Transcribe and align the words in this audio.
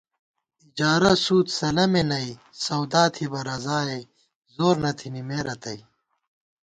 اِجارہ، 0.65 1.13
سُود، 1.23 1.47
سَلَمےنئ، 1.57 2.29
سودا 2.63 3.03
تھِبہ 3.13 3.39
رضائے، 3.47 3.99
زور 4.55 4.75
نہ 4.83 4.91
تھنی 4.97 5.21
مے 5.29 5.39
رتئ 5.45 5.79